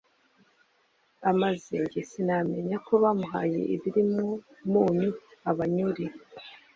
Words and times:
Amaze 1.31 1.75
jye 1.91 2.01
sinamenya 2.09 2.77
Ko 2.85 2.93
bamuhaye 3.03 3.59
ibiri 3.73 4.01
mwo 4.09 4.29
umunyu 4.65 5.09
Abannyori. 5.49 6.05